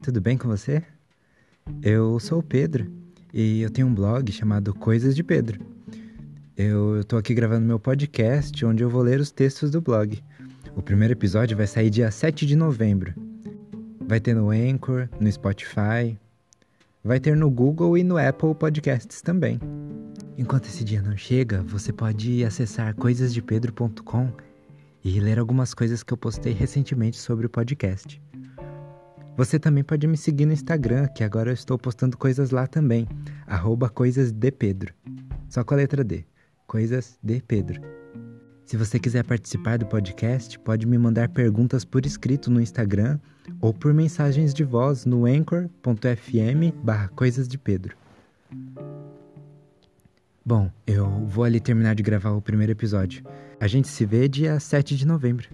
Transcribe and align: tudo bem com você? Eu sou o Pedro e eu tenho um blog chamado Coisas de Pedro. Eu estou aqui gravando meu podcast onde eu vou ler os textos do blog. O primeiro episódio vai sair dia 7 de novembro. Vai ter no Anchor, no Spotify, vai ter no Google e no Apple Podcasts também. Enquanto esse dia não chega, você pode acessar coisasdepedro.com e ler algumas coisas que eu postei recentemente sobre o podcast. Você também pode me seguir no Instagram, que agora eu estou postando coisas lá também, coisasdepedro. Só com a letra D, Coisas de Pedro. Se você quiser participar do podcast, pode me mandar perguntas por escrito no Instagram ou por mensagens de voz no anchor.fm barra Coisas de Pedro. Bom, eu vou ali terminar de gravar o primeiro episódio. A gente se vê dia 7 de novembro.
tudo 0.00 0.18
bem 0.18 0.38
com 0.38 0.48
você? 0.48 0.82
Eu 1.82 2.18
sou 2.18 2.38
o 2.38 2.42
Pedro 2.42 2.90
e 3.34 3.60
eu 3.60 3.68
tenho 3.68 3.86
um 3.86 3.94
blog 3.94 4.32
chamado 4.32 4.72
Coisas 4.72 5.14
de 5.14 5.22
Pedro. 5.22 5.60
Eu 6.56 7.00
estou 7.00 7.18
aqui 7.18 7.34
gravando 7.34 7.66
meu 7.66 7.78
podcast 7.78 8.64
onde 8.64 8.82
eu 8.82 8.88
vou 8.88 9.02
ler 9.02 9.20
os 9.20 9.30
textos 9.30 9.70
do 9.70 9.78
blog. 9.78 10.18
O 10.74 10.80
primeiro 10.80 11.12
episódio 11.12 11.54
vai 11.54 11.66
sair 11.66 11.90
dia 11.90 12.10
7 12.10 12.46
de 12.46 12.56
novembro. 12.56 13.12
Vai 14.08 14.20
ter 14.20 14.34
no 14.34 14.48
Anchor, 14.48 15.06
no 15.20 15.30
Spotify, 15.30 16.18
vai 17.04 17.20
ter 17.20 17.36
no 17.36 17.50
Google 17.50 17.98
e 17.98 18.02
no 18.02 18.16
Apple 18.16 18.54
Podcasts 18.54 19.20
também. 19.20 19.60
Enquanto 20.38 20.64
esse 20.64 20.82
dia 20.82 21.02
não 21.02 21.14
chega, 21.14 21.62
você 21.64 21.92
pode 21.92 22.42
acessar 22.42 22.94
coisasdepedro.com 22.94 24.32
e 25.04 25.20
ler 25.20 25.38
algumas 25.38 25.74
coisas 25.74 26.02
que 26.02 26.10
eu 26.10 26.16
postei 26.16 26.54
recentemente 26.54 27.18
sobre 27.18 27.44
o 27.44 27.50
podcast. 27.50 28.18
Você 29.36 29.58
também 29.58 29.82
pode 29.82 30.06
me 30.06 30.16
seguir 30.16 30.46
no 30.46 30.52
Instagram, 30.52 31.06
que 31.08 31.24
agora 31.24 31.50
eu 31.50 31.54
estou 31.54 31.78
postando 31.78 32.16
coisas 32.16 32.50
lá 32.50 32.66
também, 32.66 33.08
coisasdepedro. 33.94 34.92
Só 35.48 35.64
com 35.64 35.74
a 35.74 35.78
letra 35.78 36.04
D, 36.04 36.24
Coisas 36.66 37.18
de 37.22 37.42
Pedro. 37.42 37.80
Se 38.64 38.76
você 38.76 39.00
quiser 39.00 39.24
participar 39.24 39.78
do 39.78 39.86
podcast, 39.86 40.56
pode 40.60 40.86
me 40.86 40.96
mandar 40.96 41.28
perguntas 41.28 41.84
por 41.84 42.06
escrito 42.06 42.50
no 42.50 42.60
Instagram 42.60 43.18
ou 43.60 43.74
por 43.74 43.92
mensagens 43.92 44.54
de 44.54 44.62
voz 44.62 45.04
no 45.04 45.26
anchor.fm 45.26 46.72
barra 46.84 47.08
Coisas 47.08 47.48
de 47.48 47.58
Pedro. 47.58 47.96
Bom, 50.46 50.70
eu 50.86 51.08
vou 51.26 51.42
ali 51.42 51.58
terminar 51.58 51.94
de 51.94 52.02
gravar 52.02 52.30
o 52.30 52.40
primeiro 52.40 52.70
episódio. 52.70 53.24
A 53.60 53.66
gente 53.66 53.88
se 53.88 54.04
vê 54.04 54.28
dia 54.28 54.60
7 54.60 54.96
de 54.96 55.06
novembro. 55.06 55.48